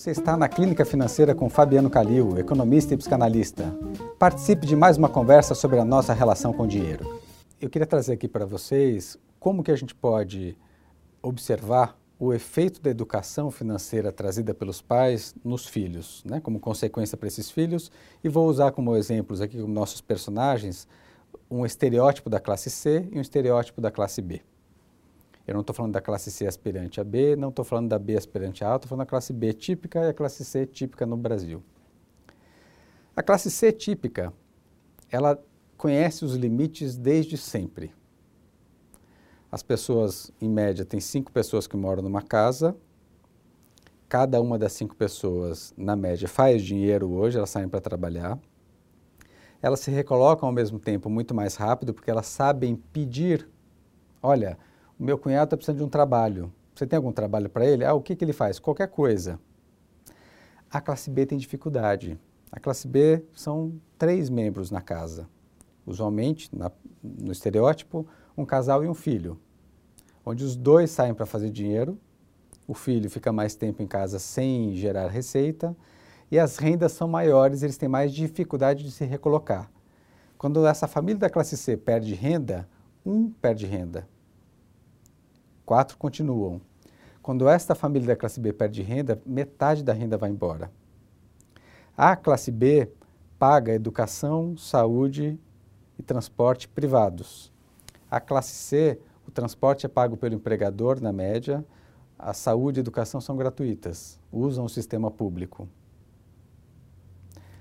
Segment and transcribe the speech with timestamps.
[0.00, 3.70] Você está na Clínica Financeira com Fabiano Calil, economista e psicanalista.
[4.18, 7.20] Participe de mais uma conversa sobre a nossa relação com o dinheiro.
[7.60, 10.56] Eu queria trazer aqui para vocês como que a gente pode
[11.20, 17.28] observar o efeito da educação financeira trazida pelos pais nos filhos, né, como consequência para
[17.28, 17.92] esses filhos,
[18.24, 20.88] e vou usar como exemplos aqui como nossos personagens
[21.50, 24.40] um estereótipo da classe C e um estereótipo da classe B.
[25.50, 28.16] Eu não estou falando da classe C aspirante a B, não estou falando da B
[28.16, 31.16] aspirante a A, estou falando da classe B típica e a classe C típica no
[31.16, 31.60] Brasil.
[33.16, 34.32] A classe C típica,
[35.10, 35.42] ela
[35.76, 37.92] conhece os limites desde sempre.
[39.50, 42.76] As pessoas, em média, tem cinco pessoas que moram numa casa.
[44.08, 48.38] Cada uma das cinco pessoas, na média, faz dinheiro hoje, elas saem para trabalhar.
[49.60, 53.48] Elas se recolocam ao mesmo tempo muito mais rápido porque elas sabem pedir.
[54.22, 54.56] Olha,
[55.00, 56.52] meu cunhado está precisando de um trabalho.
[56.74, 57.84] Você tem algum trabalho para ele?
[57.84, 58.58] Ah, o que, que ele faz?
[58.58, 59.40] Qualquer coisa.
[60.70, 62.18] A classe B tem dificuldade.
[62.52, 65.26] A classe B são três membros na casa.
[65.86, 66.70] Usualmente, na,
[67.02, 69.40] no estereótipo, um casal e um filho.
[70.24, 71.98] Onde os dois saem para fazer dinheiro,
[72.68, 75.74] o filho fica mais tempo em casa sem gerar receita
[76.30, 79.70] e as rendas são maiores, eles têm mais dificuldade de se recolocar.
[80.36, 82.68] Quando essa família da classe C perde renda,
[83.04, 84.06] um perde renda
[85.70, 86.60] quatro continuam.
[87.22, 90.68] Quando esta família da classe B perde renda, metade da renda vai embora.
[91.96, 92.90] A classe B
[93.38, 95.38] paga educação, saúde
[95.96, 97.52] e transporte privados.
[98.10, 101.64] A classe C, o transporte é pago pelo empregador, na média,
[102.18, 105.68] a saúde e educação são gratuitas, usam o sistema público.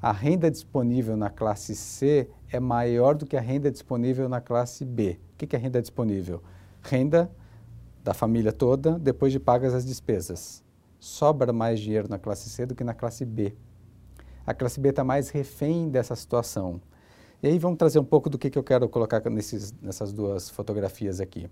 [0.00, 4.86] A renda disponível na classe C é maior do que a renda disponível na classe
[4.86, 5.20] B.
[5.34, 6.42] O que é renda disponível?
[6.80, 7.30] Renda
[8.02, 10.62] da família toda depois de pagas as despesas.
[10.98, 13.54] Sobra mais dinheiro na classe C do que na classe B.
[14.46, 16.80] A classe B está mais refém dessa situação.
[17.42, 20.50] E aí vamos trazer um pouco do que, que eu quero colocar nesses, nessas duas
[20.50, 21.48] fotografias aqui.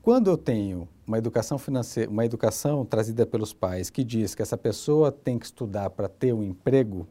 [0.00, 4.56] Quando eu tenho uma educação financeira, uma educação trazida pelos pais que diz que essa
[4.56, 7.06] pessoa tem que estudar para ter um emprego,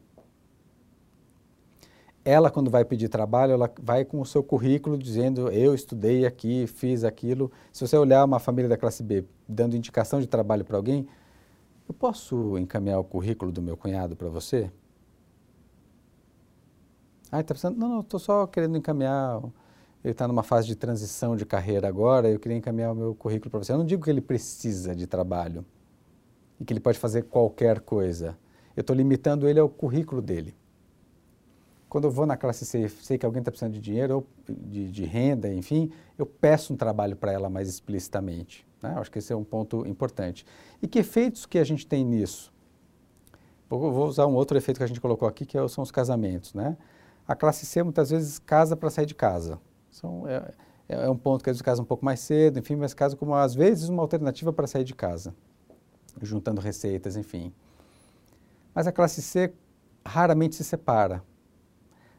[2.26, 6.66] ela, quando vai pedir trabalho, ela vai com o seu currículo dizendo: Eu estudei aqui,
[6.66, 7.52] fiz aquilo.
[7.72, 11.06] Se você olhar uma família da classe B dando indicação de trabalho para alguém,
[11.88, 14.68] eu posso encaminhar o currículo do meu cunhado para você?
[17.30, 17.78] Ah, está pensando?
[17.78, 19.40] Não, não, estou só querendo encaminhar.
[20.02, 23.52] Ele está numa fase de transição de carreira agora, eu queria encaminhar o meu currículo
[23.52, 23.72] para você.
[23.72, 25.64] Eu não digo que ele precisa de trabalho
[26.60, 28.36] e que ele pode fazer qualquer coisa.
[28.76, 30.54] Eu estou limitando ele ao currículo dele.
[31.88, 34.90] Quando eu vou na classe C, sei que alguém está precisando de dinheiro, ou de,
[34.90, 38.66] de, renda, enfim, eu peço um trabalho para ela mais explicitamente.
[38.82, 38.92] Né?
[38.96, 40.44] Acho que esse é um ponto importante.
[40.82, 42.52] E que efeitos que a gente tem nisso?
[43.70, 45.90] Eu vou usar um outro efeito que a gente colocou aqui, que é são os
[45.90, 46.54] casamentos.
[46.54, 46.76] Né?
[47.26, 49.60] A classe C muitas vezes casa para sair de casa.
[49.90, 50.52] São, é,
[50.88, 53.34] é, um ponto que às vezes casa um pouco mais cedo, enfim, mas casa como
[53.34, 55.34] às vezes uma alternativa para sair de casa,
[56.22, 57.52] juntando receitas, enfim.
[58.74, 59.52] Mas a classe C
[60.04, 61.22] raramente se separa.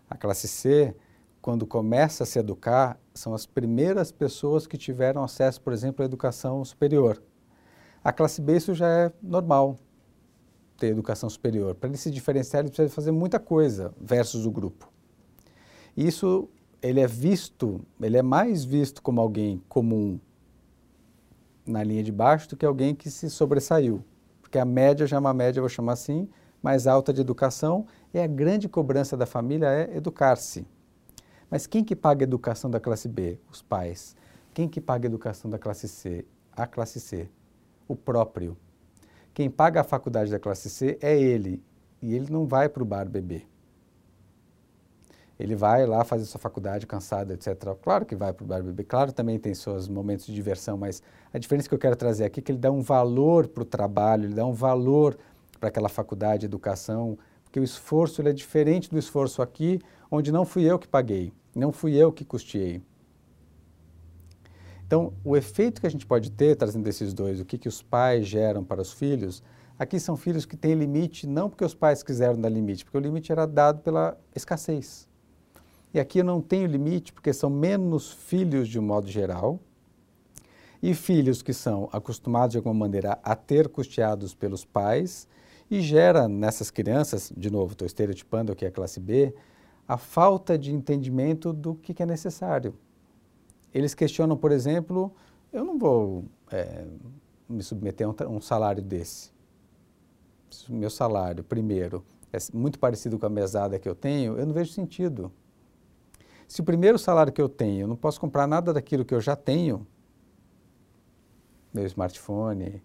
[0.09, 0.95] A classe C,
[1.41, 6.05] quando começa a se educar, são as primeiras pessoas que tiveram acesso, por exemplo, à
[6.05, 7.21] educação superior.
[8.03, 9.77] A classe B, isso já é normal,
[10.77, 11.75] ter educação superior.
[11.75, 14.89] Para ele se diferenciar, ele precisa fazer muita coisa versus o grupo.
[15.95, 16.47] Isso,
[16.81, 20.19] ele é visto, ele é mais visto como alguém comum
[21.65, 24.03] na linha de baixo do que alguém que se sobressaiu.
[24.41, 26.29] Porque a média já é uma média, vou chamar assim,
[26.61, 30.65] mais alta de educação e a grande cobrança da família é educar-se.
[31.49, 33.39] Mas quem que paga a educação da classe B?
[33.49, 34.15] Os pais.
[34.53, 36.25] Quem que paga a educação da classe C?
[36.51, 37.29] A classe C.
[37.87, 38.57] O próprio.
[39.33, 41.63] Quem paga a faculdade da classe C é ele.
[42.01, 43.47] E ele não vai para o bar beber.
[45.39, 47.55] Ele vai lá fazer sua faculdade cansado, etc.
[47.81, 48.83] Claro que vai para o bar beber.
[48.83, 52.39] Claro também tem seus momentos de diversão, mas a diferença que eu quero trazer aqui
[52.39, 55.15] é que ele dá um valor para o trabalho, ele dá um valor
[55.57, 59.79] para aquela faculdade de educação, porque o esforço é diferente do esforço aqui,
[60.11, 62.81] onde não fui eu que paguei, não fui eu que custeei.
[64.85, 67.81] Então, o efeito que a gente pode ter trazendo esses dois, o que, que os
[67.81, 69.43] pais geram para os filhos,
[69.77, 73.01] aqui são filhos que têm limite, não porque os pais quiseram dar limite, porque o
[73.01, 75.07] limite era dado pela escassez.
[75.93, 79.59] E aqui eu não tenho limite porque são menos filhos de um modo geral,
[80.81, 85.27] e filhos que são acostumados de alguma maneira a ter custeados pelos pais
[85.69, 89.33] e gera nessas crianças, de novo, estou estereotipando aqui a classe B,
[89.87, 92.73] a falta de entendimento do que, que é necessário.
[93.73, 95.13] Eles questionam, por exemplo,
[95.51, 96.85] eu não vou é,
[97.47, 99.31] me submeter a um, um salário desse?
[100.69, 104.71] Meu salário, primeiro, é muito parecido com a mesada que eu tenho, eu não vejo
[104.71, 105.31] sentido.
[106.47, 109.19] Se o primeiro salário que eu tenho, eu não posso comprar nada daquilo que eu
[109.19, 109.85] já tenho,
[111.73, 112.81] meu smartphone,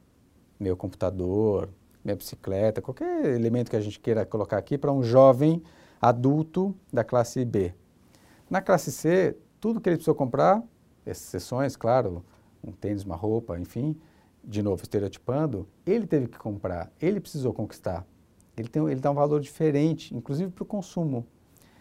[0.59, 1.69] meu computador,
[2.05, 5.63] minha bicicleta, qualquer elemento que a gente queira colocar aqui para um jovem
[6.01, 7.73] adulto da classe B.
[8.51, 10.63] Na classe C, tudo que ele precisou comprar,
[11.07, 12.25] exceções, claro,
[12.63, 13.97] um tênis, uma roupa, enfim,
[14.45, 18.07] de novo, estereotipando, ele teve que comprar, ele precisou conquistar.
[18.57, 21.27] Ele, tem, ele dá um valor diferente, inclusive para o consumo,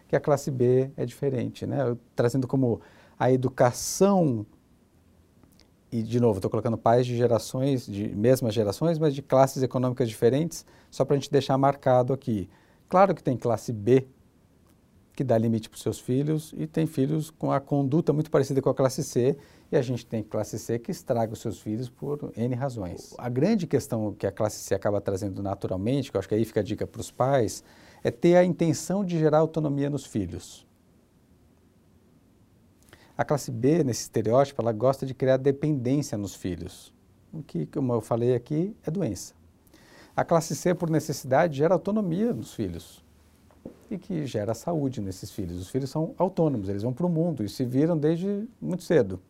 [0.08, 1.88] que a classe B é diferente, né?
[1.88, 2.80] Eu, trazendo como
[3.18, 4.46] a educação,
[5.92, 10.08] e de novo, estou colocando pais de gerações, de mesmas gerações, mas de classes econômicas
[10.08, 12.48] diferentes, só para a gente deixar marcado aqui.
[12.88, 14.06] Claro que tem classe B,
[15.14, 18.62] que dá limite para os seus filhos, e tem filhos com a conduta muito parecida
[18.62, 19.36] com a classe C,
[19.70, 23.14] e a gente tem classe C que estraga os seus filhos por N razões.
[23.18, 26.44] A grande questão que a classe C acaba trazendo naturalmente, que eu acho que aí
[26.46, 27.62] fica a dica para os pais,
[28.02, 30.66] é ter a intenção de gerar autonomia nos filhos.
[33.22, 36.92] A classe B, nesse estereótipo, ela gosta de criar dependência nos filhos,
[37.32, 39.32] o que, como eu falei aqui, é doença.
[40.16, 43.04] A classe C, por necessidade, gera autonomia nos filhos
[43.88, 45.60] e que gera saúde nesses filhos.
[45.60, 49.20] Os filhos são autônomos, eles vão para o mundo e se viram desde muito cedo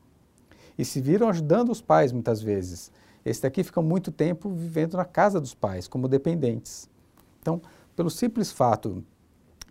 [0.78, 2.90] e se viram ajudando os pais muitas vezes.
[3.22, 6.88] Esse daqui fica muito tempo vivendo na casa dos pais, como dependentes.
[7.42, 7.60] Então,
[7.94, 9.04] pelo simples fato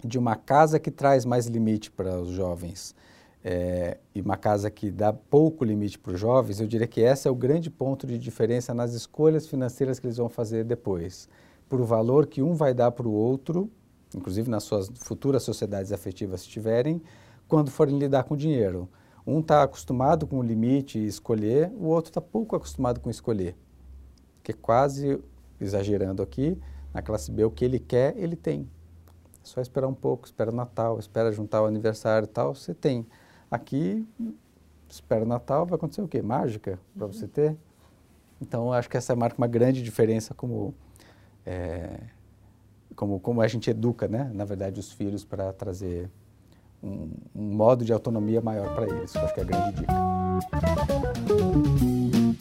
[0.06, 2.94] de uma casa que traz mais limite para os jovens
[3.44, 7.28] é, e uma casa que dá pouco limite para os jovens, eu diria que esse
[7.28, 11.28] é o grande ponto de diferença nas escolhas financeiras que eles vão fazer depois.
[11.68, 13.70] Por o valor que um vai dar para o outro,
[14.16, 17.02] inclusive nas suas futuras sociedades afetivas se tiverem,
[17.48, 18.88] quando forem lidar com dinheiro.
[19.26, 23.56] Um está acostumado com o limite e escolher, o outro está pouco acostumado com escolher.
[24.44, 25.20] Que quase,
[25.60, 26.58] exagerando aqui,
[26.94, 28.70] na classe B, o que ele quer, ele tem.
[29.44, 32.74] É só esperar um pouco, espera o Natal, espera juntar o aniversário e tal, você
[32.74, 33.06] tem.
[33.52, 34.08] Aqui,
[34.88, 36.22] espera o Natal, vai acontecer o quê?
[36.22, 37.32] Mágica para você uhum.
[37.32, 37.58] ter?
[38.42, 40.74] Então, acho que essa marca uma grande diferença como,
[41.46, 42.00] é,
[42.96, 44.32] como, como a gente educa, né?
[44.34, 46.10] na verdade, os filhos para trazer
[46.82, 49.14] um, um modo de autonomia maior para eles.
[49.16, 49.94] Acho que é a grande dica.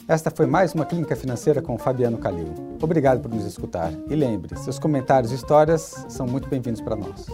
[0.07, 2.53] Esta foi mais uma Clínica Financeira com Fabiano Calil.
[2.81, 3.91] Obrigado por nos escutar.
[4.09, 7.27] E lembre, seus comentários e histórias são muito bem-vindos para nós.